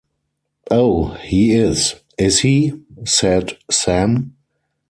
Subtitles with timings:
[0.71, 2.73] ‘Oh, he is, is he?’
[3.05, 4.33] said Sam.